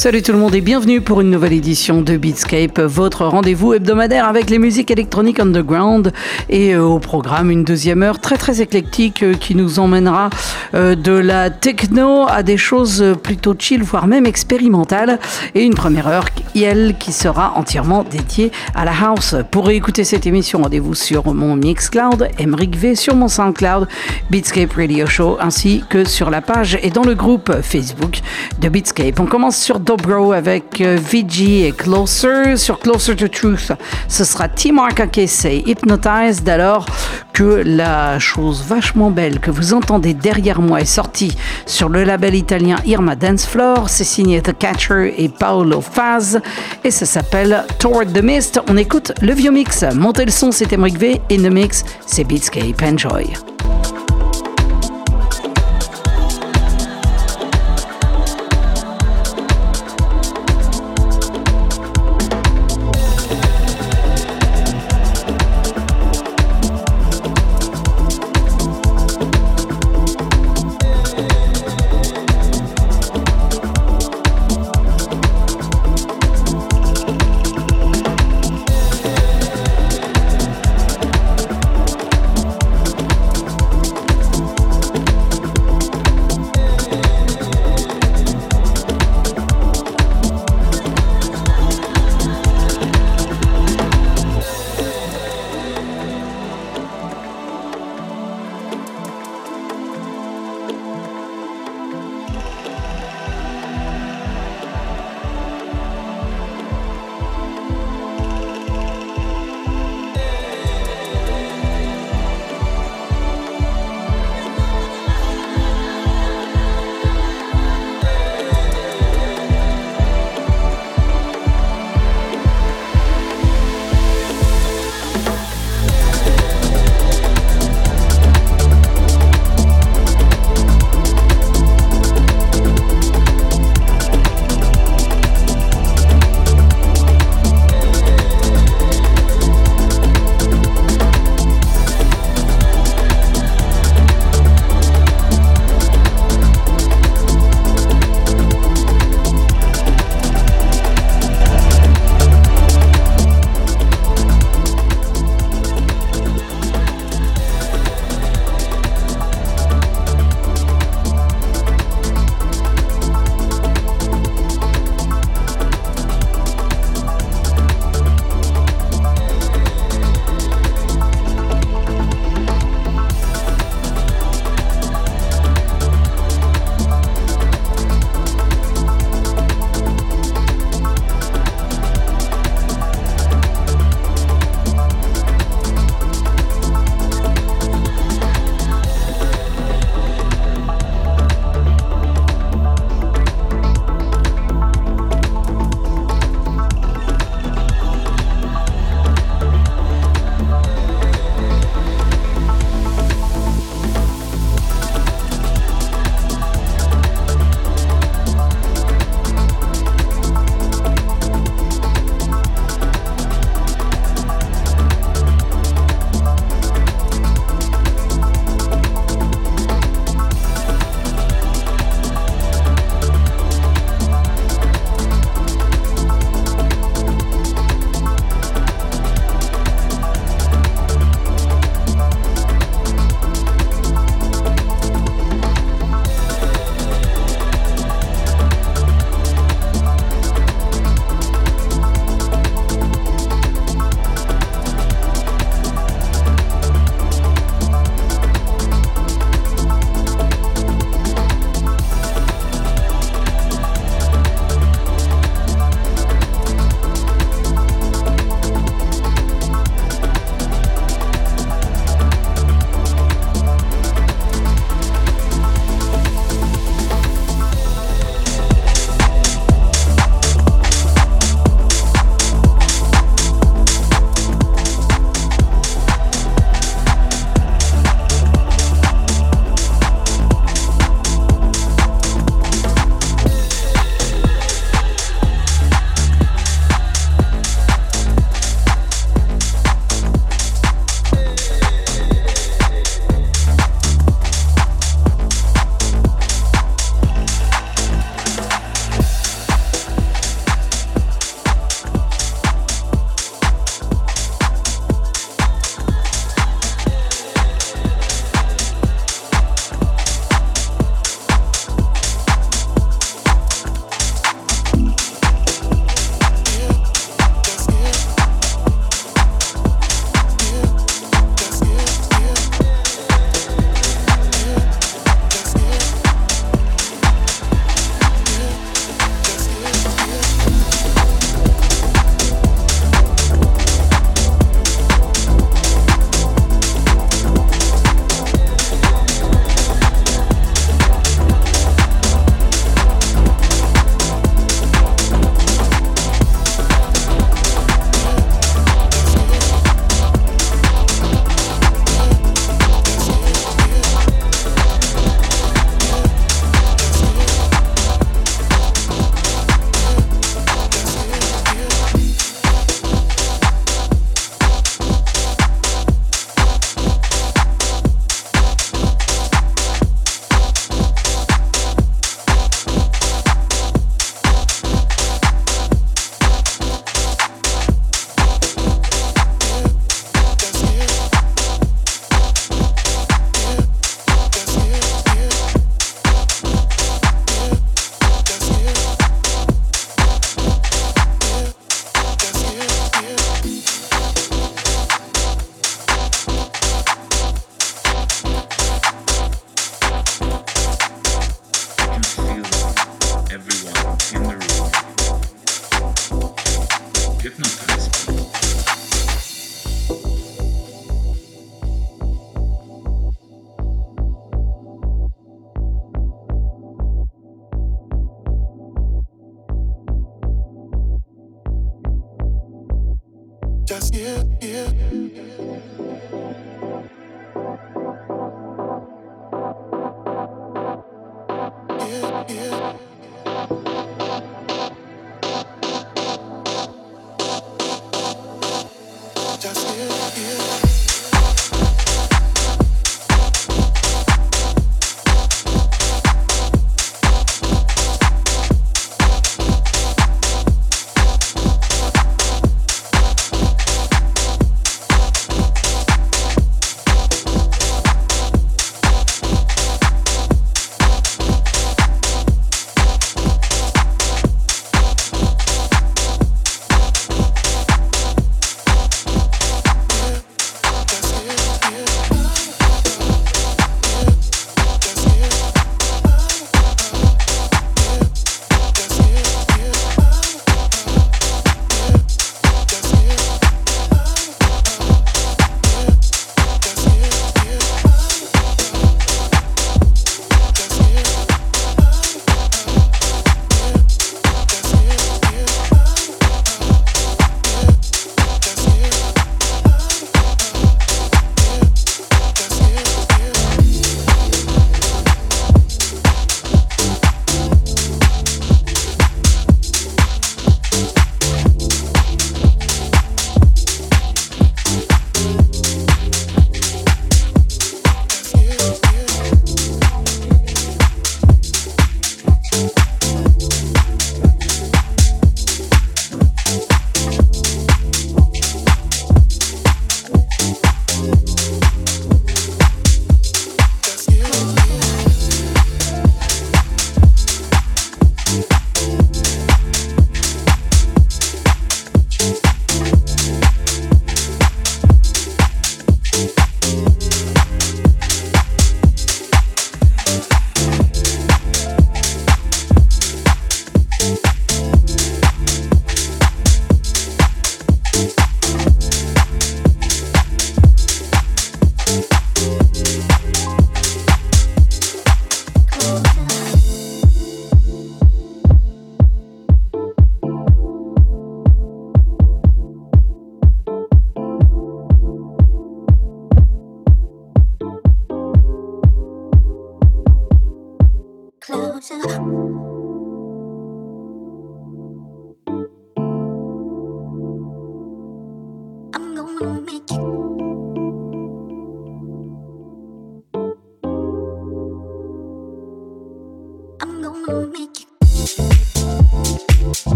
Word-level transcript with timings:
Salut 0.00 0.22
tout 0.22 0.30
le 0.30 0.38
monde 0.38 0.54
et 0.54 0.60
bienvenue 0.60 1.00
pour 1.00 1.22
une 1.22 1.30
nouvelle 1.32 1.54
édition 1.54 2.02
de 2.02 2.16
Beatscape, 2.16 2.78
votre 2.78 3.26
rendez-vous 3.26 3.74
hebdomadaire 3.74 4.28
avec 4.28 4.48
les 4.48 4.60
musiques 4.60 4.92
électroniques 4.92 5.40
underground 5.40 6.12
et 6.48 6.76
euh, 6.76 6.84
au 6.84 7.00
programme 7.00 7.50
une 7.50 7.64
deuxième 7.64 8.04
heure 8.04 8.20
très 8.20 8.36
très 8.36 8.60
éclectique 8.60 9.24
euh, 9.24 9.34
qui 9.34 9.56
nous 9.56 9.80
emmènera 9.80 10.30
euh, 10.74 10.94
de 10.94 11.10
la 11.10 11.50
techno 11.50 12.26
à 12.28 12.44
des 12.44 12.56
choses 12.56 13.04
plutôt 13.24 13.56
chill 13.58 13.82
voire 13.82 14.06
même 14.06 14.24
expérimentales 14.24 15.18
et 15.56 15.64
une 15.64 15.74
première 15.74 16.06
heure 16.06 16.26
elle 16.64 16.96
qui 16.98 17.12
sera 17.12 17.52
entièrement 17.56 18.04
dédiée 18.04 18.50
à 18.74 18.84
la 18.84 18.92
house. 18.92 19.36
Pour 19.50 19.70
écouter 19.70 20.04
cette 20.04 20.26
émission, 20.26 20.62
rendez-vous 20.62 20.94
sur 20.94 21.32
mon 21.32 21.56
Mixcloud, 21.56 22.28
Emric 22.38 22.76
V 22.76 22.94
sur 22.94 23.14
mon 23.14 23.28
Soundcloud, 23.28 23.88
Beatscape 24.30 24.72
Radio 24.72 25.06
Show 25.06 25.38
ainsi 25.40 25.84
que 25.88 26.04
sur 26.04 26.30
la 26.30 26.40
page 26.40 26.78
et 26.82 26.90
dans 26.90 27.04
le 27.04 27.14
groupe 27.14 27.52
Facebook 27.62 28.20
de 28.60 28.68
Beatscape. 28.68 29.20
On 29.20 29.26
commence 29.26 29.56
sur 29.56 29.80
Dobro 29.88 30.32
avec 30.32 30.82
euh, 30.82 30.98
VG 31.00 31.66
et 31.66 31.72
Closer. 31.72 32.58
Sur 32.58 32.78
Closer 32.78 33.16
to 33.16 33.26
Truth, 33.26 33.72
ce 34.06 34.22
sera 34.22 34.46
T-Mark 34.46 35.00
Akese, 35.00 35.46
Hypnotized, 35.64 36.46
alors 36.46 36.84
que 37.32 37.62
la 37.64 38.18
chose 38.18 38.62
vachement 38.68 39.10
belle 39.10 39.40
que 39.40 39.50
vous 39.50 39.72
entendez 39.72 40.12
derrière 40.12 40.60
moi 40.60 40.82
est 40.82 40.84
sortie 40.84 41.34
sur 41.64 41.88
le 41.88 42.04
label 42.04 42.34
italien 42.34 42.76
Irma 42.84 43.16
Dance 43.16 43.46
Floor. 43.46 43.88
C'est 43.88 44.04
signé 44.04 44.42
The 44.42 44.58
Catcher 44.58 45.14
et 45.16 45.30
Paolo 45.30 45.80
Faz 45.80 46.38
et 46.84 46.90
ça 46.90 47.06
s'appelle 47.06 47.64
Toward 47.78 48.12
the 48.12 48.22
Mist. 48.22 48.60
On 48.68 48.76
écoute 48.76 49.12
le 49.22 49.32
vieux 49.32 49.52
mix. 49.52 49.86
Montez 49.94 50.26
le 50.26 50.32
son, 50.32 50.52
c'est 50.52 50.70
Emric 50.70 50.98
V. 50.98 51.18
In 51.32 51.38
the 51.38 51.50
mix, 51.50 51.82
c'est 52.04 52.24
Beatscape. 52.24 52.82
Enjoy. 52.82 53.32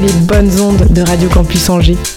Les 0.00 0.12
bonnes 0.12 0.60
ondes 0.60 0.90
de 0.90 1.02
Radio 1.02 1.28
Campus 1.28 1.68
Angers. 1.70 2.13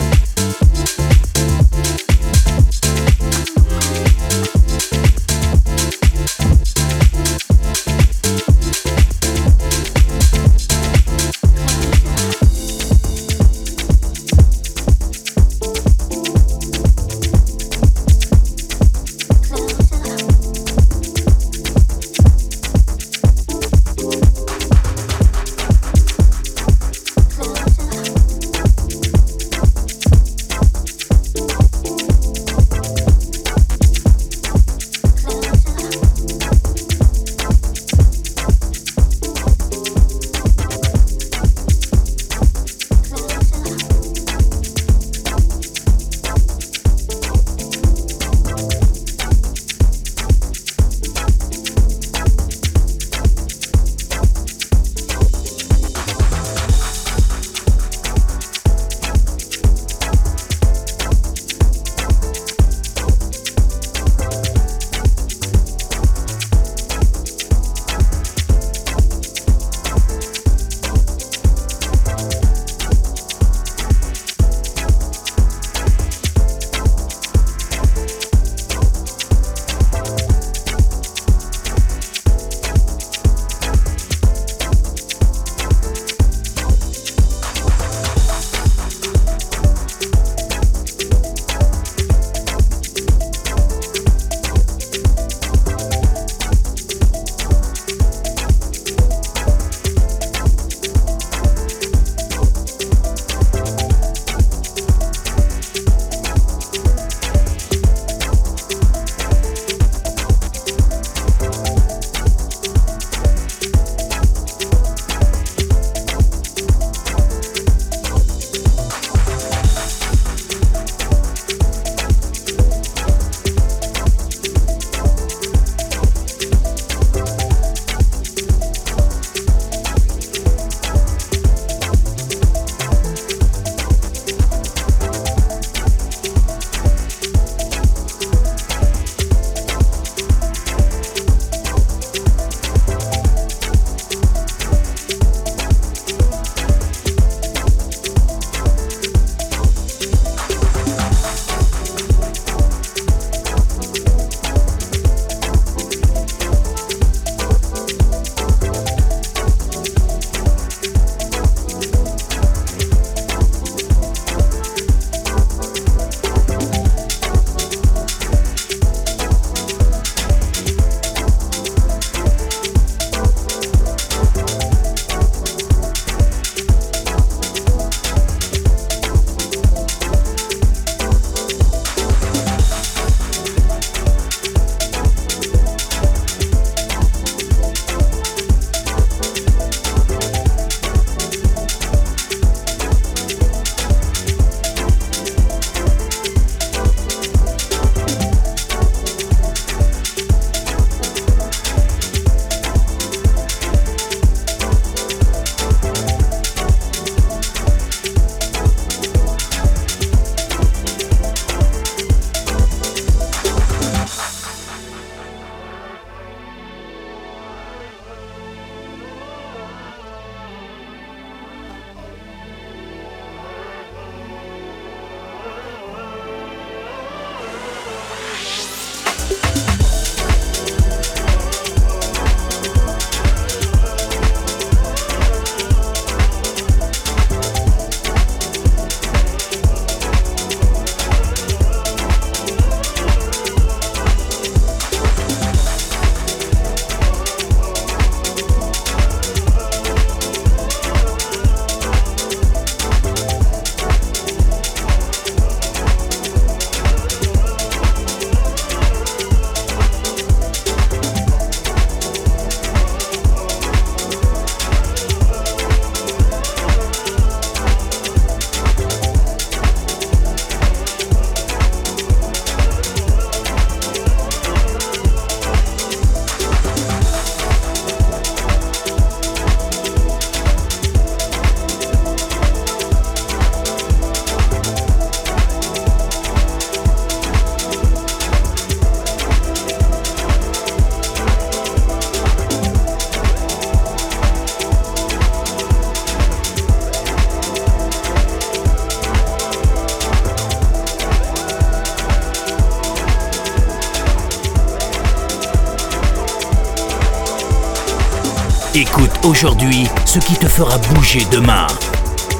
Aujourd'hui 309.28 309.88
ce 310.06 310.20
qui 310.20 310.36
te 310.36 310.48
fera 310.48 310.78
bouger 310.78 311.26
demain. 311.32 311.68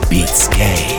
Beatscape. 0.10 0.97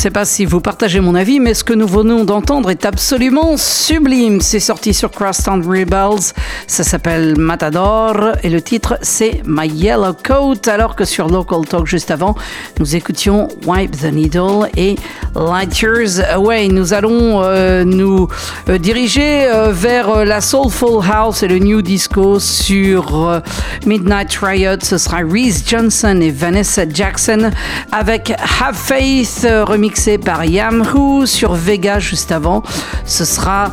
Sais 0.00 0.10
pas 0.10 0.24
si 0.24 0.46
vous 0.46 0.62
partagez 0.62 0.98
mon 1.00 1.14
avis, 1.14 1.40
mais 1.40 1.52
ce 1.52 1.62
que 1.62 1.74
nous 1.74 1.86
venons 1.86 2.24
d'entendre 2.24 2.70
est 2.70 2.86
absolument 2.86 3.58
sublime. 3.58 4.40
C'est 4.40 4.58
sorti 4.58 4.94
sur 4.94 5.10
Crosstown 5.10 5.60
Rebels, 5.60 6.32
ça 6.66 6.84
s'appelle 6.84 7.36
Matador 7.36 8.32
et 8.42 8.48
le 8.48 8.62
titre 8.62 8.96
c'est 9.02 9.42
My 9.44 9.68
Yellow 9.68 10.14
Coat, 10.14 10.68
alors 10.68 10.96
que 10.96 11.04
sur 11.04 11.28
Local 11.28 11.66
Talk 11.68 11.86
juste 11.86 12.10
avant, 12.10 12.34
nous 12.78 12.96
écoutions 12.96 13.48
Wipe 13.66 13.90
the 13.90 14.10
Needle 14.10 14.70
et 14.74 14.96
Light 15.34 15.80
Years 15.80 16.20
Away. 16.32 16.68
Nous 16.68 16.92
allons 16.92 17.42
euh, 17.42 17.84
nous 17.84 18.28
euh, 18.68 18.78
diriger 18.78 19.46
euh, 19.46 19.70
vers 19.72 20.24
la 20.24 20.40
Soulful 20.40 21.02
House 21.08 21.42
et 21.42 21.48
le 21.48 21.58
New 21.58 21.82
Disco 21.82 22.38
sur 22.40 23.40
Midnight 23.86 24.36
Riot. 24.42 24.80
Ce 24.82 24.98
sera 24.98 25.18
Reese 25.18 25.62
Johnson 25.66 26.18
et 26.20 26.30
Vanessa 26.30 26.82
Jackson 26.88 27.50
avec 27.92 28.32
Have 28.60 28.74
Faith 28.74 29.46
remixé 29.66 30.18
par 30.18 30.44
Yamhoo 30.44 31.26
sur 31.26 31.54
Vega 31.54 31.98
juste 31.98 32.32
avant. 32.32 32.62
Ce 33.04 33.24
sera 33.24 33.70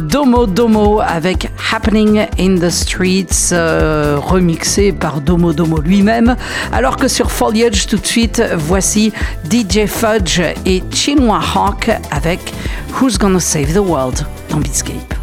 Domo 0.00 0.46
Domo 0.46 1.00
avec 1.00 1.50
Happening 1.72 2.26
in 2.38 2.56
the 2.56 2.70
Streets 2.70 3.52
remixé 3.52 4.92
par 4.92 5.20
Domo 5.20 5.52
Domo 5.52 5.80
lui-même. 5.80 6.36
Alors 6.72 6.96
que 6.96 7.08
sur 7.08 7.30
Foliage 7.30 7.86
tout 7.86 7.98
de 7.98 8.06
suite, 8.06 8.42
voici 8.56 9.12
DJ 9.50 9.86
Fudge 9.86 10.40
et 10.66 10.82
Chinua 10.92 11.40
Hawk 11.54 11.90
avec 12.10 12.40
Who's 13.00 13.18
Gonna 13.18 13.40
Save 13.40 13.72
the 13.72 13.78
World 13.78 14.26
dans 14.50 14.58
Beatscape. 14.58 15.15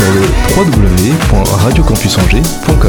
Sur 0.00 0.14
le 0.14 0.22
www.radiocampusangers.com. 0.56 2.79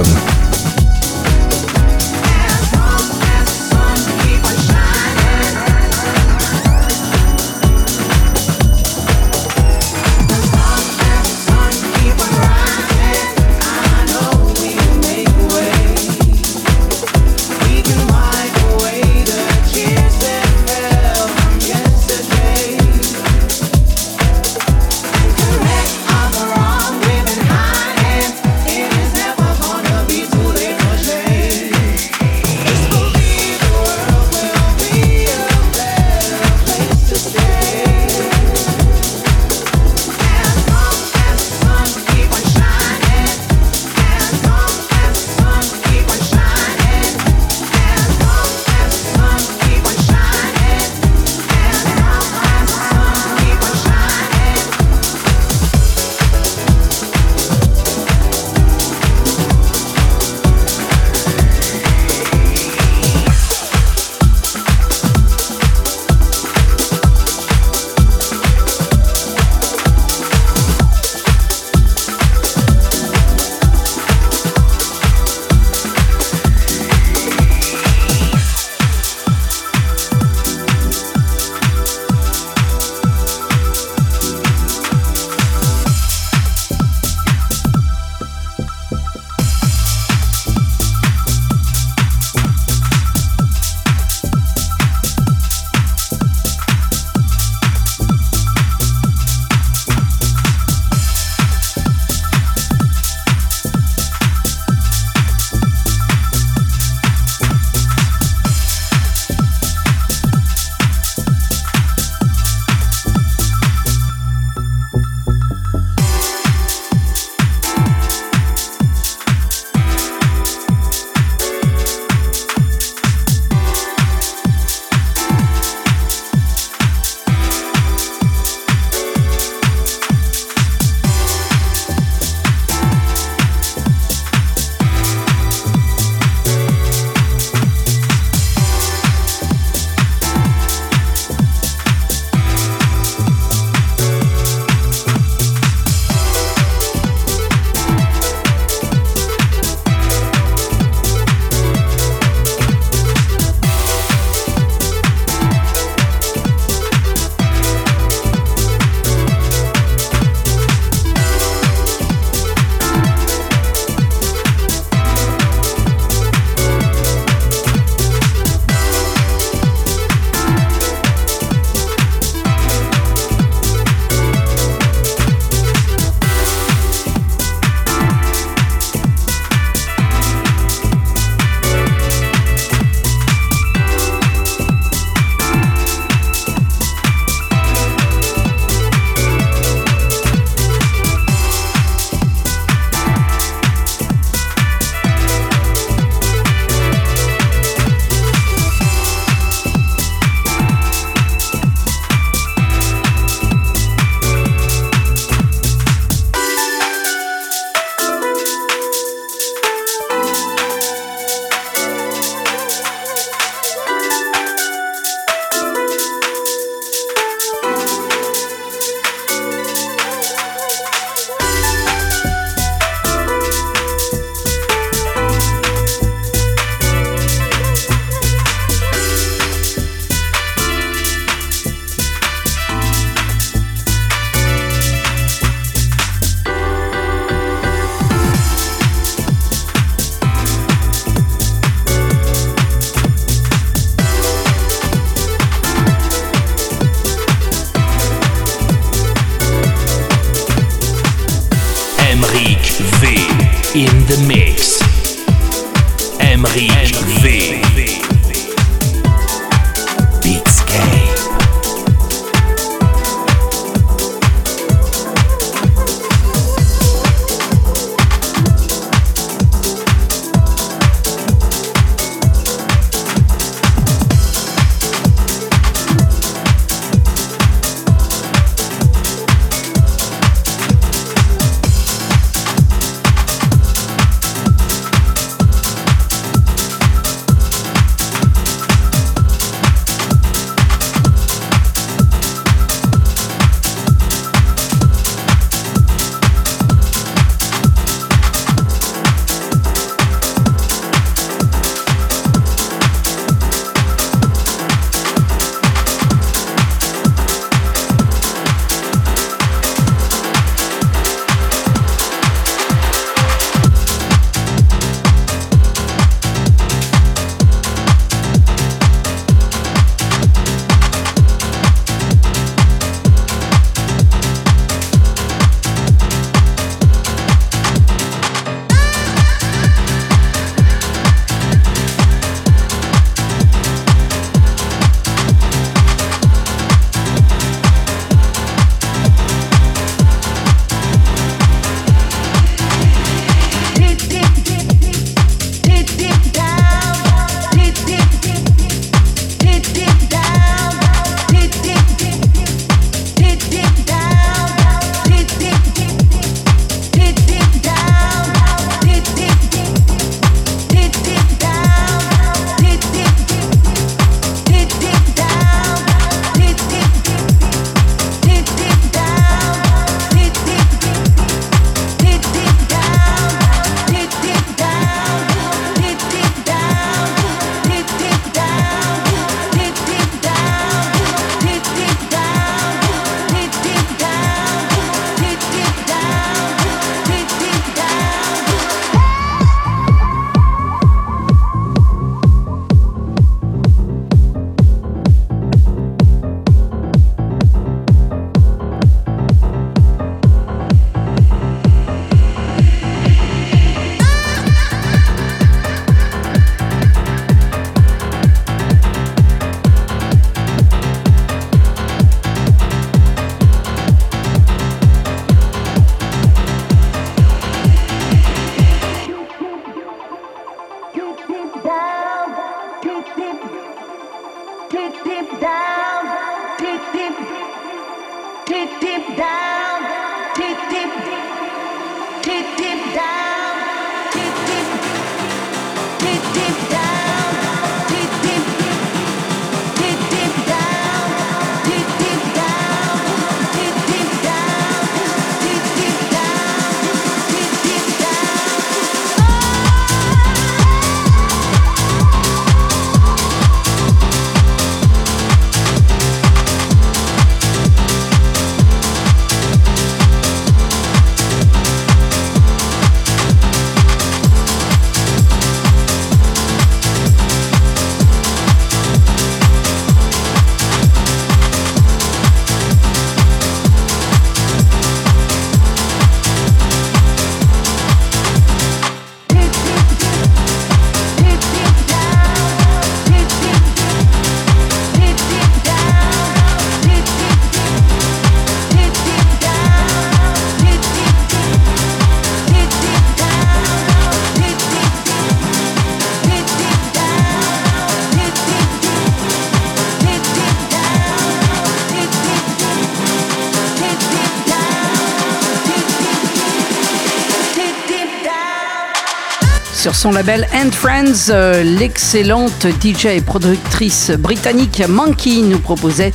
Sur 509.82 509.96
son 509.96 510.12
label 510.12 510.48
And 510.54 510.70
Friends, 510.72 511.32
euh, 511.32 511.64
l'excellente 511.64 512.68
DJ 512.84 513.06
et 513.08 513.22
productrice 513.22 514.12
britannique 514.12 514.84
Monkey 514.88 515.42
nous 515.42 515.58
proposait 515.58 516.14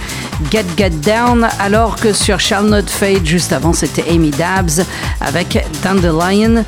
Get 0.52 0.66
Get 0.76 0.90
Down, 0.90 1.48
alors 1.58 1.96
que 1.96 2.12
sur 2.12 2.38
Shall 2.38 2.66
Not 2.66 2.86
Fade, 2.86 3.26
juste 3.26 3.52
avant, 3.52 3.72
c'était 3.72 4.04
Amy 4.08 4.30
Dabbs 4.30 4.84
avec 5.20 5.66
Dandelion. 5.82 6.64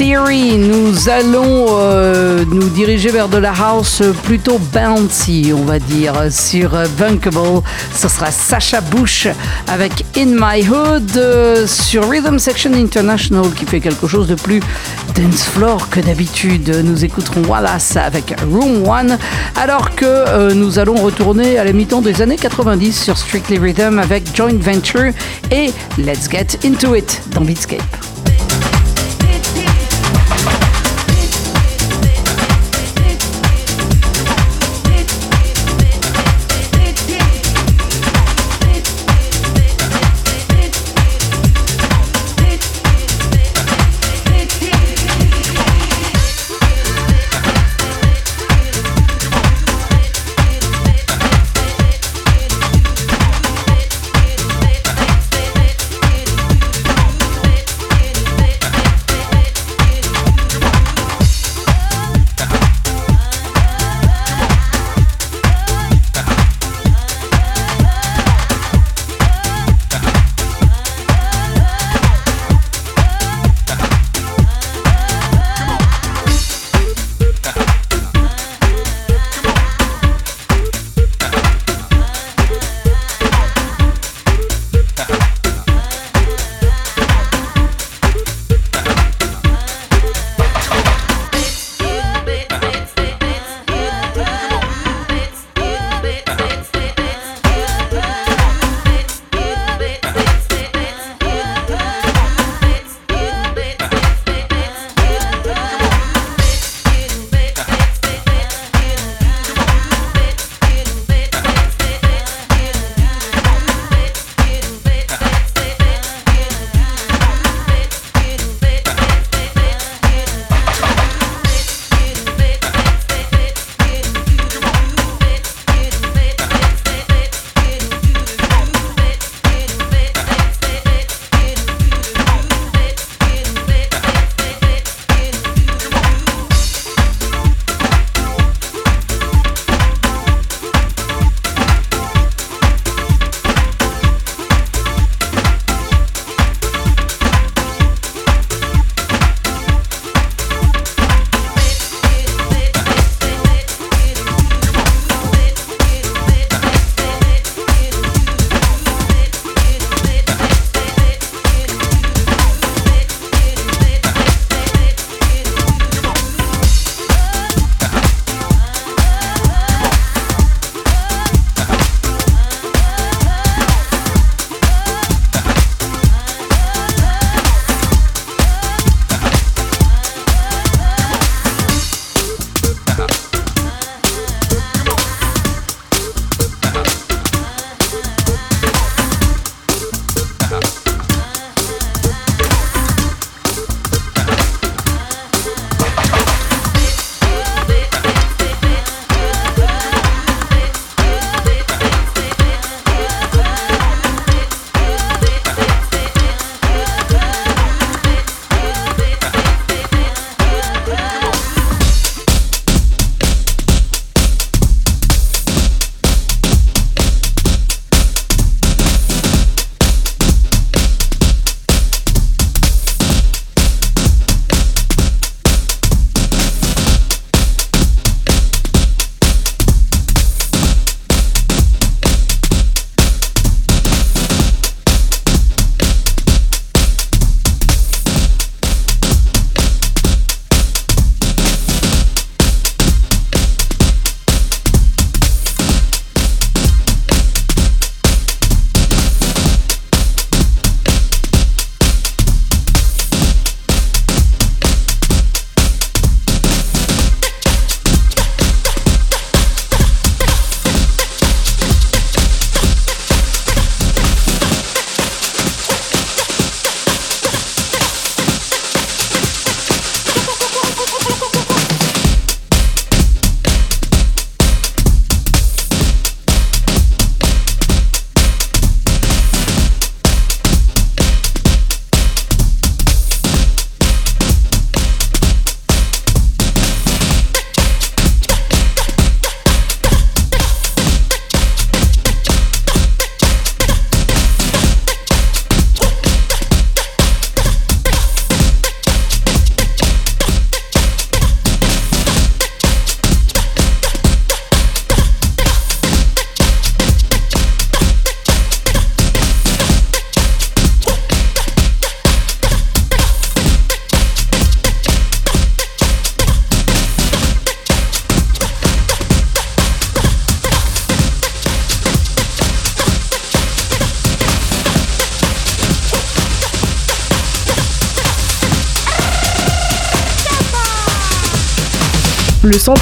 Theory, 0.00 0.56
nous 0.56 1.10
allons 1.10 1.66
euh, 1.72 2.46
nous 2.50 2.70
diriger 2.70 3.10
vers 3.10 3.28
de 3.28 3.36
la 3.36 3.52
house 3.52 4.02
plutôt 4.22 4.58
bouncy, 4.72 5.52
on 5.54 5.64
va 5.64 5.78
dire, 5.78 6.14
sur 6.30 6.70
Bunkable. 6.98 7.60
Ce 7.94 8.08
sera 8.08 8.30
Sasha 8.30 8.80
Bush 8.80 9.28
avec 9.68 10.06
In 10.16 10.36
My 10.38 10.66
Hood, 10.66 11.18
euh, 11.18 11.66
sur 11.66 12.08
Rhythm 12.08 12.38
Section 12.38 12.72
International 12.72 13.44
qui 13.54 13.66
fait 13.66 13.80
quelque 13.80 14.06
chose 14.06 14.26
de 14.26 14.36
plus 14.36 14.60
dance 15.14 15.44
floor 15.44 15.90
que 15.90 16.00
d'habitude. 16.00 16.82
Nous 16.82 17.04
écouterons 17.04 17.42
Wallace 17.46 17.94
avec 17.96 18.34
Room 18.50 18.88
One, 18.88 19.18
alors 19.54 19.94
que 19.94 20.06
euh, 20.06 20.54
nous 20.54 20.78
allons 20.78 20.94
retourner 20.94 21.58
à 21.58 21.64
la 21.64 21.74
mi-temps 21.74 22.00
des 22.00 22.22
années 22.22 22.38
90 22.38 22.98
sur 22.98 23.18
Strictly 23.18 23.58
Rhythm 23.58 23.98
avec 23.98 24.34
Joint 24.34 24.58
Venture 24.58 25.12
et 25.50 25.74
Let's 25.98 26.30
Get 26.30 26.58
Into 26.64 26.94
It 26.94 27.20
dans 27.34 27.42
Beatscape. 27.42 28.09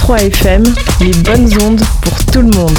103 0.09 0.23
FM, 0.23 0.65
les 1.03 1.13
bonnes 1.23 1.63
ondes 1.63 1.83
pour 2.01 2.25
tout 2.33 2.41
le 2.41 2.49
monde. 2.49 2.79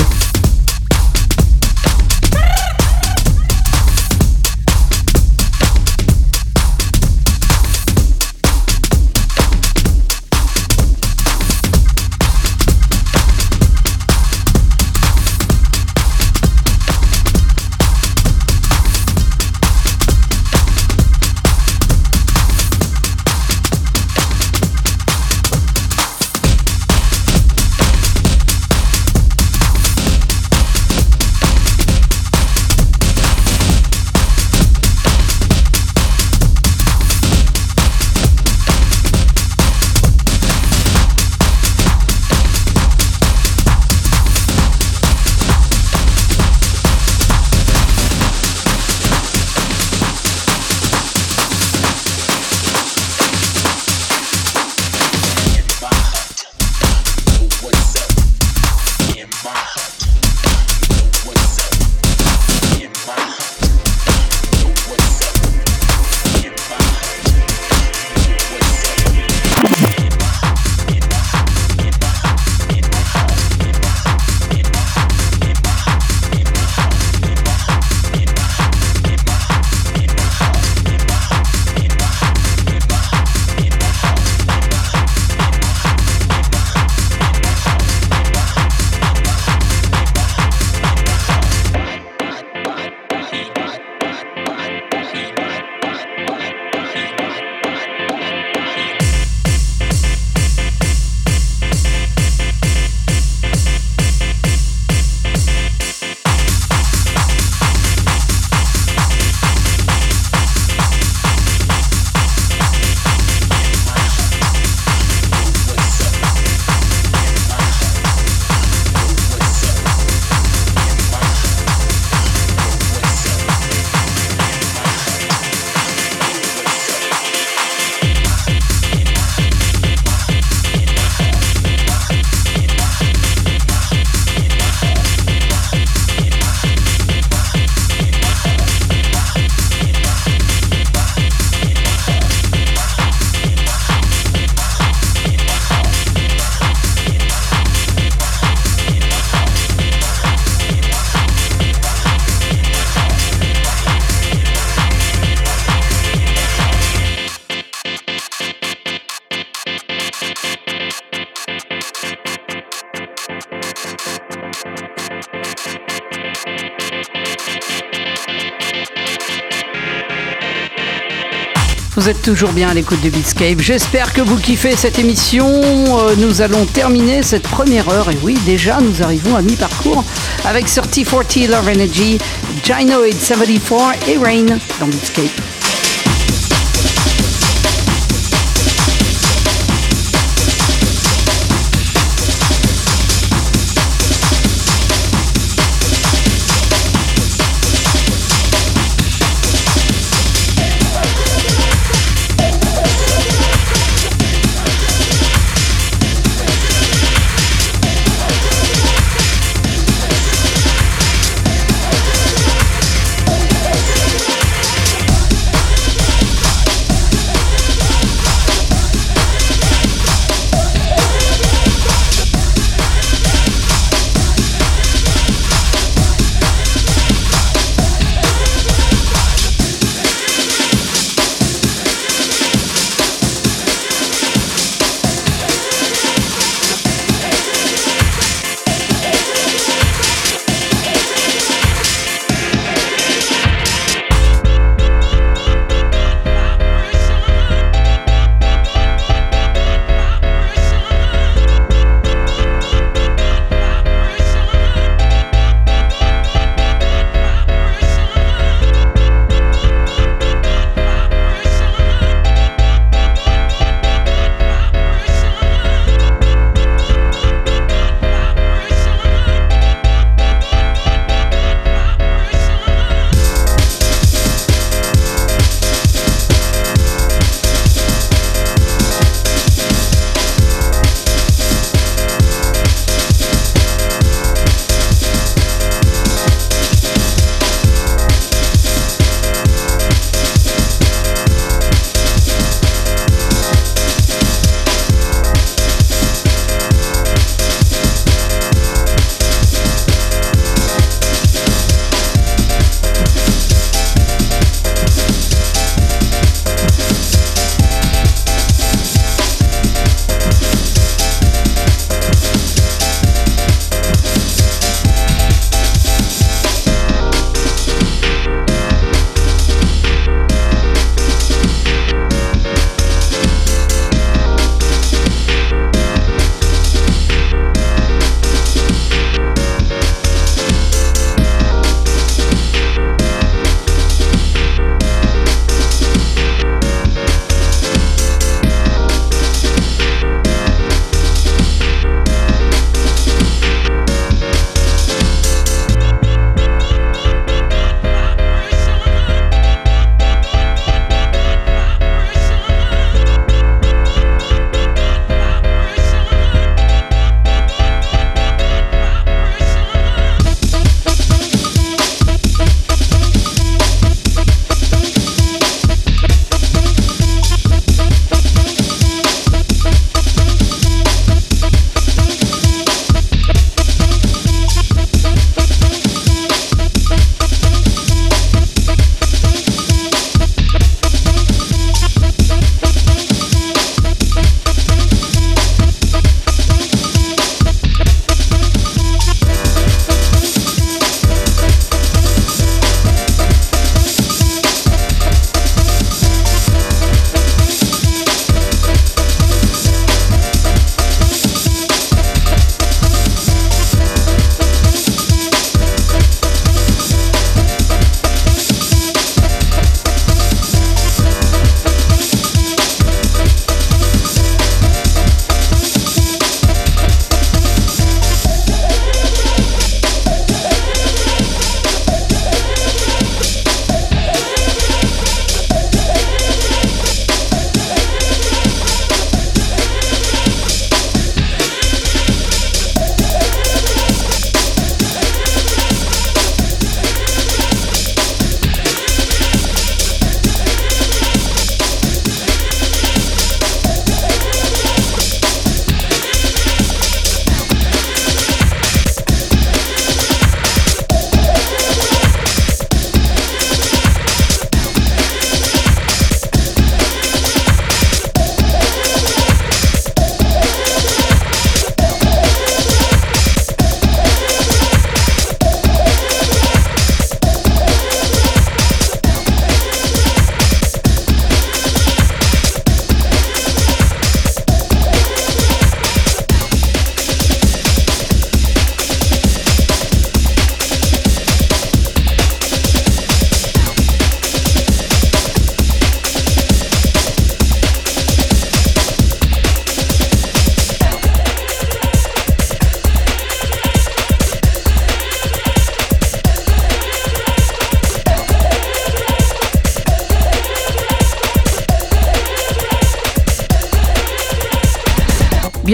Toujours 172.29 172.51
bien 172.51 172.69
à 172.69 172.75
l'écoute 172.75 173.01
de 173.01 173.09
Beatscape. 173.09 173.59
J'espère 173.59 174.13
que 174.13 174.21
vous 174.21 174.37
kiffez 174.37 174.75
cette 174.75 174.99
émission. 174.99 175.47
Euh, 175.47 176.15
nous 176.15 176.41
allons 176.41 176.63
terminer 176.65 177.23
cette 177.23 177.41
première 177.41 177.89
heure. 177.89 178.11
Et 178.11 178.17
oui, 178.21 178.37
déjà, 178.45 178.79
nous 178.81 179.01
arrivons 179.01 179.35
à 179.35 179.41
mi-parcours 179.41 180.03
avec 180.45 180.67
3040 180.67 181.47
Love 181.47 181.67
Energy, 181.67 182.19
Gynoid 182.63 183.13
74 183.19 183.95
et 184.07 184.17
Rain 184.17 184.45
dans 184.79 184.85
Beatscape. 184.85 185.48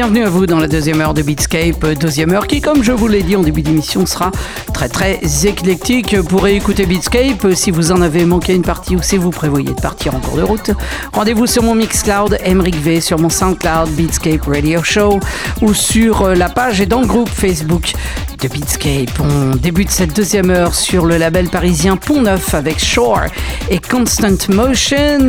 Bienvenue 0.05 0.27
à 0.27 0.29
vous 0.29 0.45
dans 0.45 0.59
la 0.59 0.67
deuxième 0.67 1.01
heure 1.01 1.15
de 1.15 1.23
Beatscape, 1.23 1.83
deuxième 1.99 2.31
heure 2.31 2.45
qui, 2.45 2.61
comme 2.61 2.83
je 2.83 2.91
vous 2.91 3.07
l'ai 3.07 3.23
dit 3.23 3.35
en 3.35 3.41
début 3.41 3.63
d'émission, 3.63 4.05
sera 4.05 4.29
très 4.71 4.87
très 4.87 5.19
éclectique. 5.47 6.21
Pourrez 6.21 6.55
écouter 6.55 6.85
Beatscape 6.85 7.55
si 7.55 7.71
vous 7.71 7.91
en 7.91 8.01
avez 8.01 8.23
manqué 8.23 8.53
une 8.53 8.61
partie 8.61 8.95
ou 8.95 9.01
si 9.01 9.17
vous 9.17 9.31
prévoyez 9.31 9.73
de 9.73 9.81
partir 9.81 10.13
en 10.13 10.19
cours 10.19 10.37
de 10.37 10.43
route. 10.43 10.69
Rendez-vous 11.11 11.47
sur 11.47 11.63
mon 11.63 11.73
Mixcloud, 11.73 12.37
Emric 12.45 12.75
V, 12.75 13.01
sur 13.01 13.17
mon 13.17 13.29
SoundCloud, 13.29 13.89
Beatscape 13.95 14.45
Radio 14.45 14.83
Show 14.83 15.19
ou 15.63 15.73
sur 15.73 16.35
la 16.35 16.49
page 16.49 16.81
et 16.81 16.85
dans 16.85 17.01
le 17.01 17.07
groupe 17.07 17.29
Facebook 17.29 17.93
de 18.41 18.47
Beatscape. 18.47 19.19
On 19.19 19.55
débute 19.55 19.89
cette 19.91 20.15
deuxième 20.15 20.49
heure 20.49 20.73
sur 20.73 21.05
le 21.05 21.17
label 21.17 21.49
parisien 21.49 21.97
Pont 21.97 22.21
Neuf 22.21 22.53
avec 22.53 22.79
Shore 22.79 23.21
et 23.69 23.79
Constant 23.79 24.49
Motion. 24.49 25.19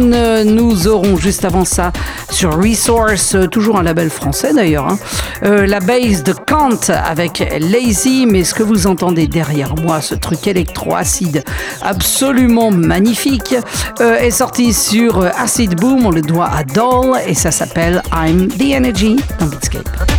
Nous 0.45 0.89
aurons 0.89 1.17
juste 1.17 1.45
avant 1.45 1.65
ça 1.65 1.93
sur 2.31 2.57
Resource, 2.57 3.37
toujours 3.51 3.79
un 3.79 3.83
label 3.83 4.11
français 4.11 4.53
d'ailleurs, 4.55 4.89
hein, 4.89 4.99
euh, 5.45 5.67
la 5.67 5.81
base 5.81 6.23
de 6.23 6.33
Kant 6.33 6.89
avec 6.89 7.45
Lazy, 7.61 8.27
mais 8.27 8.45
ce 8.45 8.55
que 8.55 8.63
vous 8.63 8.87
entendez 8.87 9.27
derrière 9.27 9.75
moi, 9.77 10.01
ce 10.01 10.15
truc 10.15 10.47
électro-acide 10.47 11.45
absolument 11.83 12.71
magnifique, 12.71 13.55
euh, 14.01 14.17
est 14.19 14.31
sorti 14.31 14.73
sur 14.73 15.25
Acid 15.39 15.75
Boom, 15.77 16.07
on 16.07 16.11
le 16.11 16.23
doit 16.23 16.51
à 16.51 16.65
Doll 16.65 17.17
et 17.27 17.35
ça 17.35 17.51
s'appelle 17.51 18.03
I'm 18.13 18.49
the 18.49 18.75
Energy 18.75 19.17
dans 19.39 19.47
Beatscape. 19.47 20.16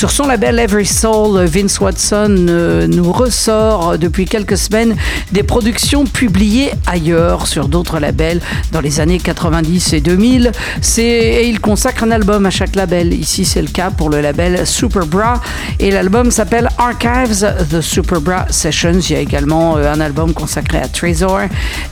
Sur 0.00 0.10
son 0.10 0.28
label 0.28 0.58
Every 0.58 0.86
Soul, 0.86 1.44
Vince 1.44 1.78
Watson 1.78 2.46
euh, 2.48 2.86
nous 2.86 3.12
ressort 3.12 3.98
depuis 3.98 4.24
quelques 4.24 4.56
semaines 4.56 4.96
des 5.30 5.42
productions 5.42 6.06
publiées 6.06 6.70
ailleurs 6.86 7.46
sur 7.46 7.68
d'autres 7.68 7.98
labels 7.98 8.40
dans 8.72 8.80
les 8.80 9.00
années 9.00 9.18
90 9.18 9.92
et 9.92 10.00
2000. 10.00 10.52
Et 10.96 11.46
il 11.50 11.60
consacre 11.60 12.04
un 12.04 12.12
album 12.12 12.46
à 12.46 12.50
chaque 12.50 12.76
label. 12.76 13.12
Ici, 13.12 13.44
c'est 13.44 13.60
le 13.60 13.68
cas 13.68 13.90
pour 13.90 14.08
le 14.08 14.22
label 14.22 14.66
Superbra 14.66 15.42
et 15.78 15.90
l'album 15.90 16.30
s'appelle 16.30 16.70
Archives 16.78 17.46
The 17.70 17.82
Superbra 17.82 18.46
Sessions. 18.48 19.00
Il 19.00 19.10
y 19.10 19.16
a 19.16 19.20
également 19.20 19.76
euh, 19.76 19.92
un 19.92 20.00
album 20.00 20.32
consacré 20.32 20.78
à 20.78 20.88
Trésor, 20.88 21.40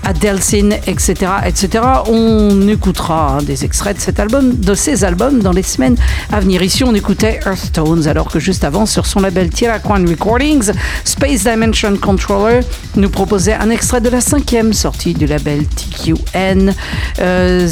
à 0.02 0.12
Delsin, 0.14 0.70
etc., 0.86 1.14
etc. 1.44 1.85
On 2.06 2.68
écoutera 2.68 3.36
hein, 3.36 3.43
des 3.43 3.66
extraits 3.66 3.98
de 3.98 4.01
cet 4.01 4.18
album, 4.18 4.56
de 4.56 4.72
ces 4.72 5.05
albums 5.05 5.40
dans 5.40 5.52
les 5.52 5.62
semaines 5.62 5.97
à 6.32 6.40
venir. 6.40 6.62
Ici, 6.62 6.85
on 6.85 6.94
écoutait 6.94 7.40
Alors 8.06 8.30
que 8.30 8.38
juste 8.38 8.64
avant, 8.64 8.86
sur 8.86 9.06
son 9.06 9.20
label 9.20 9.50
Tiraquan 9.50 10.04
Recordings, 10.06 10.72
Space 11.04 11.44
Dimension 11.44 11.96
Controller 11.96 12.60
nous 12.96 13.10
proposait 13.10 13.54
un 13.54 13.70
extrait 13.70 14.00
de 14.00 14.08
la 14.08 14.20
cinquième 14.20 14.72
sortie 14.72 15.14
du 15.14 15.26
label 15.26 15.64
TQN 15.66 16.72
005 17.18 17.20
euh, 17.20 17.66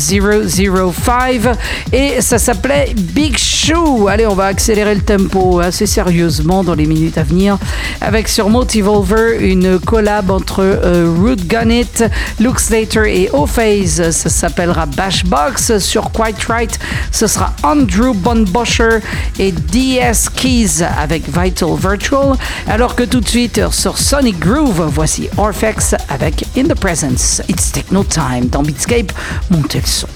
et 1.92 2.20
ça 2.20 2.38
s'appelait 2.38 2.94
Big 2.96 3.36
Shoe. 3.36 4.08
Allez, 4.08 4.26
on 4.26 4.34
va 4.34 4.46
accélérer 4.46 4.94
le 4.94 5.02
tempo 5.02 5.60
assez 5.60 5.86
sérieusement 5.86 6.64
dans 6.64 6.74
les 6.74 6.86
minutes 6.86 7.18
à 7.18 7.22
venir 7.22 7.58
avec 8.00 8.28
sur 8.28 8.50
Motivolver 8.50 9.38
une 9.40 9.78
collab 9.78 10.30
entre 10.30 10.62
euh, 10.62 11.12
Root 11.18 11.36
Gunnit, 11.46 11.86
Luke 12.40 12.60
Slater 12.60 13.04
et 13.06 13.30
O-Phase. 13.32 14.10
Ça 14.10 14.30
s'appellera 14.30 14.86
Bashbox. 14.86 15.78
Sur 15.78 16.10
Quite 16.10 16.42
Right, 16.44 16.78
ce 17.12 17.26
sera 17.26 17.54
Andrew 17.62 18.14
Bonbosher 18.14 19.00
et 19.38 19.52
DS 19.52 20.15
Keys 20.34 20.82
avec 20.82 21.24
Vital 21.26 21.70
Virtual. 21.78 22.36
Alors 22.66 22.94
que 22.94 23.02
tout 23.02 23.20
de 23.20 23.28
suite 23.28 23.60
sur 23.70 23.98
Sonic 23.98 24.38
Groove, 24.38 24.90
voici 24.92 25.28
Orphex 25.36 25.94
avec 26.08 26.44
In 26.56 26.64
the 26.64 26.74
Presence. 26.74 27.42
It's 27.48 27.72
Techno 27.72 28.04
Time 28.04 28.48
dans 28.50 28.62
Beatscape. 28.62 29.12
Montez 29.50 29.80
le 29.80 29.86
son. 29.86 30.08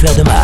Peut 0.00 0.06
pas 0.06 0.12
te 0.12 0.14
faire 0.14 0.24
de 0.24 0.30
mal. 0.30 0.39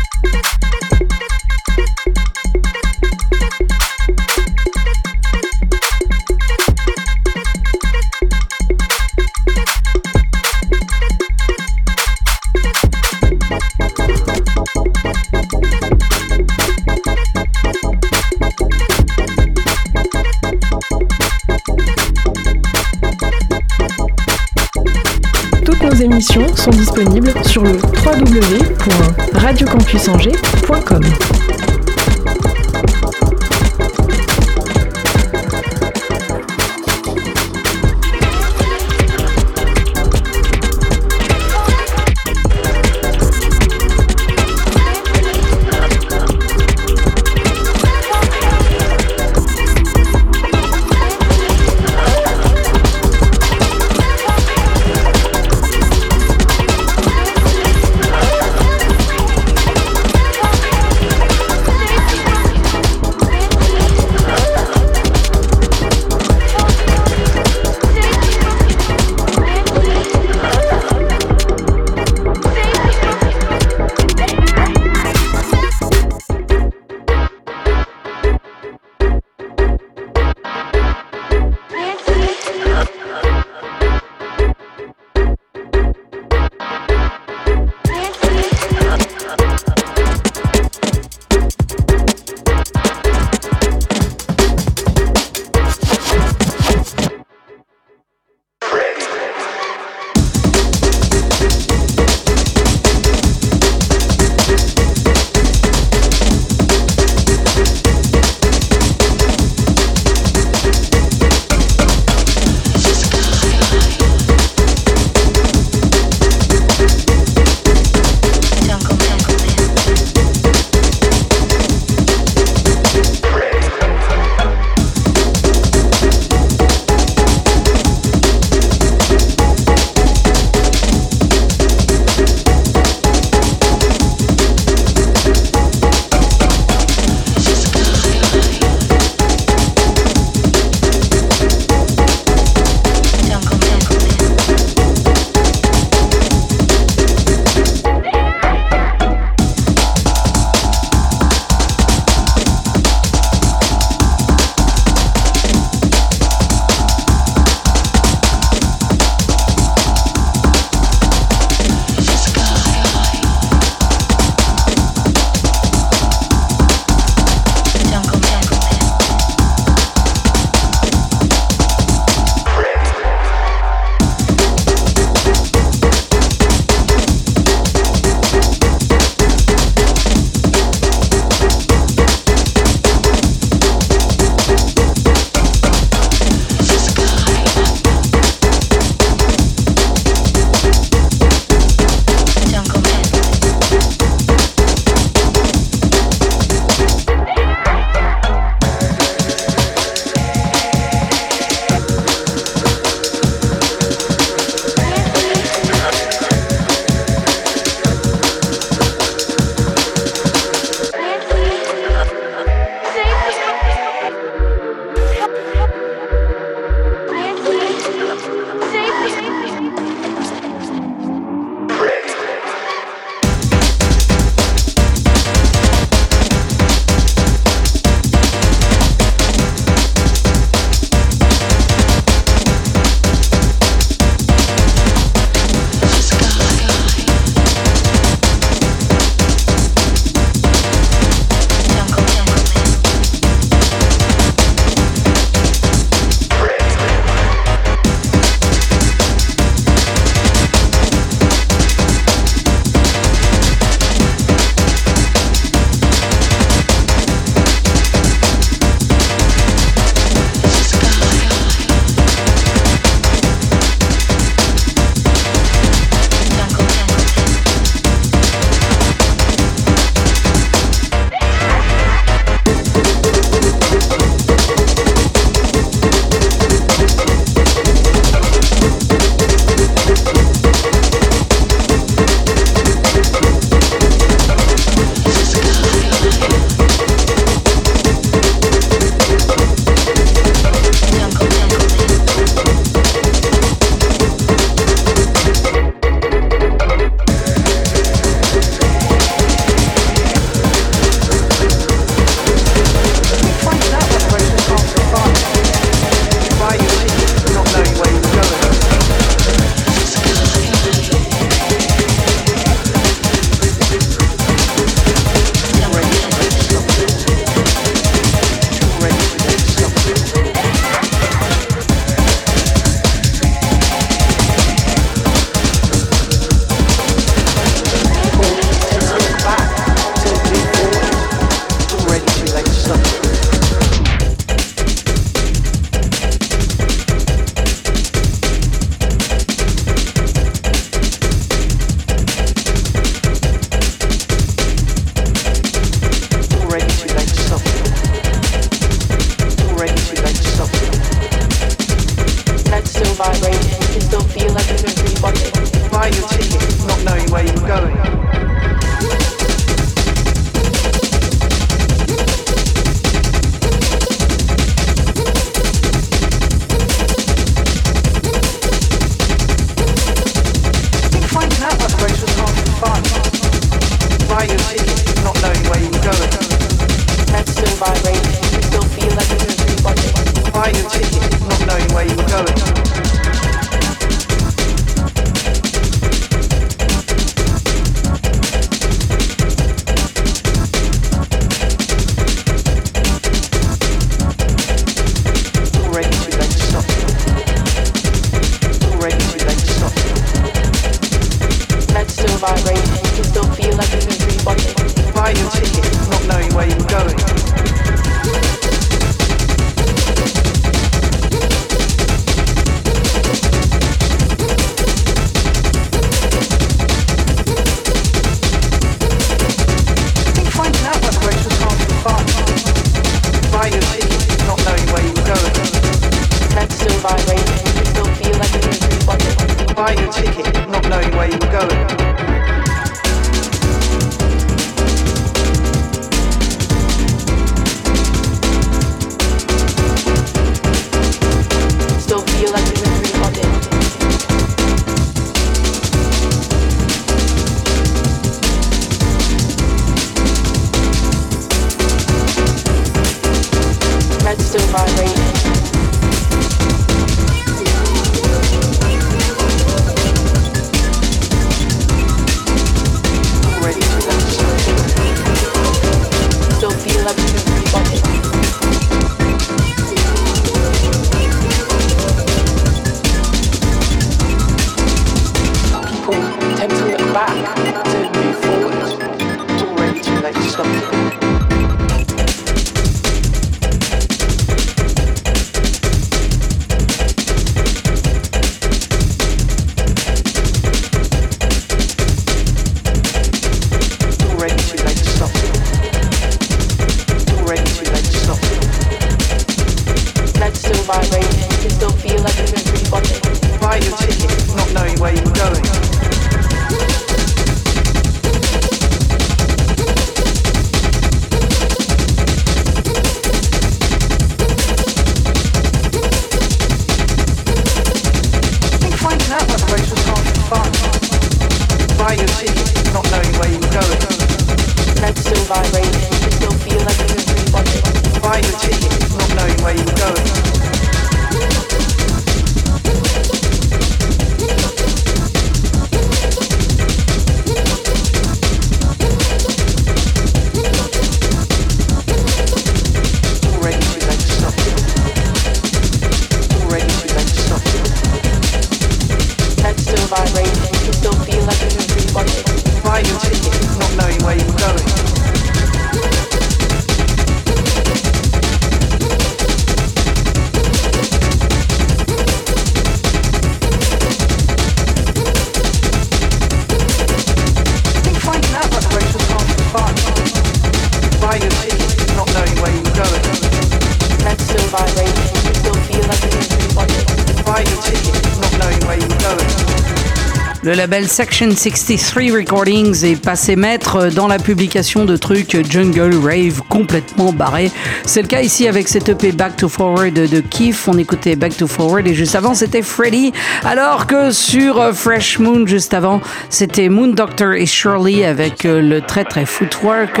Label 580.58 580.88
Section 580.88 581.30
63 581.30 582.10
Recordings 582.12 582.84
est 582.84 583.00
passé 583.00 583.36
maître 583.36 583.90
dans 583.94 584.08
la 584.08 584.18
publication 584.18 584.84
de 584.84 584.96
trucs 584.96 585.36
jungle 585.48 585.94
rave 586.04 586.42
complètement 586.48 587.12
barrés. 587.12 587.52
C'est 587.84 588.02
le 588.02 588.08
cas 588.08 588.22
ici 588.22 588.48
avec 588.48 588.66
cette 588.66 588.88
EP 588.88 589.12
Back 589.12 589.36
to 589.36 589.48
Forward 589.48 589.94
de 589.94 590.20
Keith. 590.20 590.64
On 590.66 590.76
écoutait 590.76 591.14
Back 591.14 591.36
to 591.36 591.46
Forward 591.46 591.86
et 591.86 591.94
juste 591.94 592.16
avant 592.16 592.34
c'était 592.34 592.62
Freddy. 592.62 593.12
Alors 593.44 593.86
que 593.86 594.10
sur 594.10 594.74
Fresh 594.74 595.20
Moon 595.20 595.46
juste 595.46 595.74
avant 595.74 596.00
c'était 596.28 596.68
Moon 596.68 596.88
Doctor 596.88 597.34
et 597.34 597.46
Shirley 597.46 598.04
avec 598.04 598.42
le 598.42 598.80
très 598.80 599.04
très 599.04 599.26
footwork. 599.26 600.00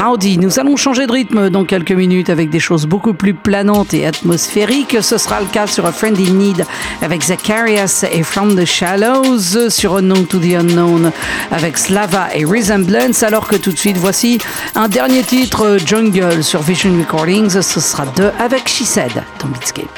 Howdy. 0.00 0.38
Nous 0.38 0.58
allons 0.58 0.74
changer 0.74 1.06
de 1.06 1.12
rythme 1.12 1.50
dans 1.50 1.64
quelques 1.64 1.92
minutes 1.92 2.30
avec 2.30 2.50
des 2.50 2.58
choses 2.58 2.86
beaucoup 2.86 3.14
plus 3.14 3.34
planantes 3.34 3.94
et 3.94 4.06
atmosphériques. 4.06 4.96
Ce 5.02 5.18
sera 5.18 5.40
le 5.40 5.46
cas 5.46 5.68
sur 5.68 5.86
A 5.86 5.92
Friend 5.92 6.18
in 6.18 6.32
Need 6.32 6.64
avec 7.00 7.22
Zacharias 7.22 8.04
et 8.10 8.24
From 8.24 8.56
the 8.56 8.64
Shallows 8.64 9.70
sur 9.84 9.96
Unknown 9.96 10.24
to 10.26 10.38
the 10.38 10.54
Unknown 10.54 11.12
avec 11.50 11.76
Slava 11.76 12.28
et 12.34 12.46
Resemblance, 12.46 13.22
alors 13.22 13.46
que 13.46 13.56
tout 13.56 13.70
de 13.70 13.76
suite, 13.76 13.98
voici 13.98 14.38
un 14.74 14.88
dernier 14.88 15.22
titre 15.22 15.76
Jungle 15.84 16.42
sur 16.42 16.62
Vision 16.62 16.90
Recordings. 16.98 17.60
Ce 17.60 17.80
sera 17.80 18.06
deux 18.16 18.30
avec 18.38 18.66
She 18.66 18.84
Said 18.84 19.12
dans 19.40 19.48
Beatscape. 19.48 19.90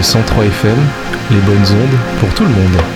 Le 0.00 0.04
103 0.04 0.46
FM, 0.46 0.78
les 1.30 1.40
bonnes 1.40 1.56
ondes 1.58 1.98
pour 2.20 2.32
tout 2.32 2.44
le 2.44 2.48
monde. 2.48 2.89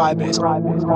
Firebase. 0.00 0.38
Firebase. 0.38 0.89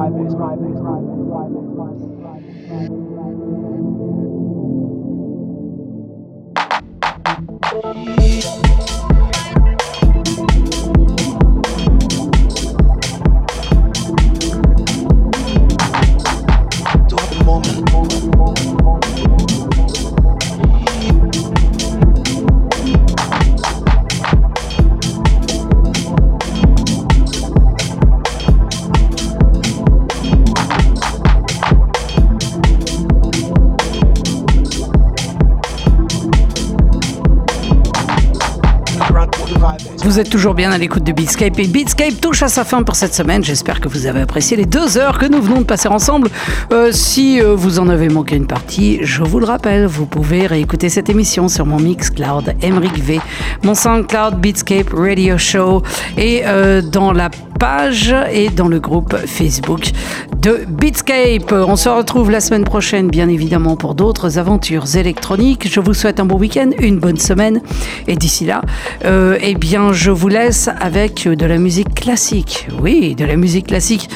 Vous 40.14 40.20
êtes 40.20 40.30
toujours 40.30 40.54
bien 40.54 40.70
à 40.70 40.78
l'écoute 40.78 41.02
de 41.02 41.10
Beatscape 41.10 41.58
et 41.58 41.66
Beatscape 41.66 42.20
touche 42.20 42.44
à 42.44 42.48
sa 42.48 42.62
fin 42.62 42.84
pour 42.84 42.94
cette 42.94 43.12
semaine. 43.12 43.42
J'espère 43.42 43.80
que 43.80 43.88
vous 43.88 44.06
avez 44.06 44.20
apprécié 44.20 44.56
les 44.56 44.64
deux 44.64 44.96
heures 44.96 45.18
que 45.18 45.26
nous 45.26 45.42
venons 45.42 45.58
de 45.58 45.64
passer 45.64 45.88
ensemble. 45.88 46.30
Euh, 46.72 46.92
si 46.92 47.40
euh, 47.40 47.56
vous 47.56 47.80
en 47.80 47.88
avez 47.88 48.08
manqué 48.08 48.36
une 48.36 48.46
partie, 48.46 49.00
je 49.02 49.24
vous 49.24 49.40
le 49.40 49.44
rappelle, 49.44 49.86
vous 49.86 50.06
pouvez 50.06 50.46
réécouter 50.46 50.88
cette 50.88 51.10
émission 51.10 51.48
sur 51.48 51.66
mon 51.66 51.80
Mixcloud 51.80 52.54
Emric 52.62 52.96
V, 53.02 53.20
mon 53.64 53.74
SoundCloud 53.74 54.36
Beatscape 54.36 54.90
Radio 54.92 55.36
Show 55.36 55.82
et 56.16 56.42
euh, 56.44 56.80
dans 56.80 57.10
la 57.10 57.28
page 57.58 58.14
et 58.32 58.50
dans 58.50 58.68
le 58.68 58.78
groupe 58.78 59.16
Facebook 59.26 59.90
de 60.38 60.60
Beatscape. 60.68 61.50
On 61.50 61.74
se 61.74 61.88
retrouve 61.88 62.30
la 62.30 62.40
semaine 62.40 62.64
prochaine, 62.64 63.08
bien 63.08 63.28
évidemment, 63.28 63.76
pour 63.76 63.94
d'autres 63.94 64.38
aventures 64.38 64.96
électroniques. 64.96 65.68
Je 65.68 65.80
vous 65.80 65.94
souhaite 65.94 66.20
un 66.20 66.24
bon 66.24 66.36
week-end, 66.36 66.70
une 66.78 66.98
bonne 66.98 67.18
semaine. 67.18 67.62
Et 68.06 68.16
d'ici 68.16 68.44
là, 68.44 68.62
euh, 69.04 69.38
eh 69.40 69.54
bien, 69.54 69.92
je 69.92 70.10
vous 70.10 70.28
laisse 70.28 70.68
avec 70.80 71.26
de 71.26 71.46
la 71.46 71.58
musique 71.58 71.94
classique. 71.94 72.68
Oui, 72.80 73.14
de 73.14 73.24
la 73.24 73.36
musique 73.36 73.68
classique 73.68 74.10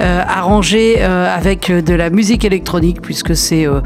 euh, 0.00 0.22
arrangée 0.26 0.96
euh, 0.98 1.34
avec 1.34 1.70
de 1.70 1.94
la 1.94 2.10
musique 2.10 2.44
électronique, 2.44 3.00
puisque 3.02 3.34
c'est 3.36 3.66
euh, 3.66 3.80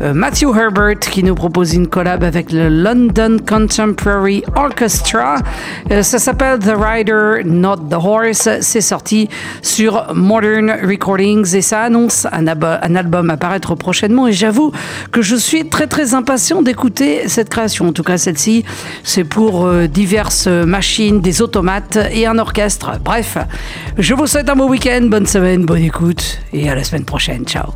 euh, 0.00 0.14
Matthew 0.14 0.56
Herbert 0.56 0.98
qui 0.98 1.22
nous 1.22 1.34
propose 1.34 1.74
une 1.74 1.86
collab 1.86 2.24
avec 2.24 2.52
le 2.52 2.68
London 2.68 3.36
Contemporary 3.46 4.42
Orchestra. 4.56 5.36
Euh, 5.90 6.02
ça 6.02 6.18
s'appelle 6.18 6.58
The 6.58 6.74
Rider, 6.76 7.42
Not 7.44 7.76
the 7.90 7.94
Horse. 7.94 8.48
C'est 8.60 8.80
sorti 8.80 9.28
sur 9.60 10.14
Modern 10.14 10.74
Recordings 10.82 11.54
et 11.54 11.62
ça 11.62 11.82
annonce 11.82 12.26
un, 12.32 12.46
un 12.46 12.94
album 12.96 13.30
à 13.30 13.36
paraître 13.36 13.74
prochainement. 13.74 14.28
Et 14.28 14.32
j'avoue 14.32 14.72
que 15.10 15.22
je 15.22 15.36
suis 15.36 15.68
très 15.68 15.86
très 15.86 16.14
impatient 16.14 16.62
d'écouter 16.62 17.28
cette 17.28 17.48
création. 17.48 17.88
En 17.88 17.92
tout 17.92 18.02
cas, 18.02 18.18
celle-ci, 18.18 18.64
c'est 19.02 19.24
pour 19.24 19.66
euh, 19.66 19.86
diverses 19.86 20.46
machines, 20.46 21.20
des 21.20 21.42
automates 21.42 21.98
et 22.12 22.26
un 22.26 22.38
orchestre. 22.38 22.92
Bref, 23.04 23.36
je 23.98 24.14
vous 24.14 24.26
souhaite 24.26 24.48
un 24.48 24.56
bon 24.56 24.68
week-end, 24.68 25.02
bonne 25.08 25.26
semaine, 25.26 25.51
bonne 25.60 25.82
écoute 25.82 26.40
et 26.52 26.68
à 26.70 26.74
la 26.74 26.84
semaine 26.84 27.04
prochaine. 27.04 27.44
Ciao. 27.44 27.72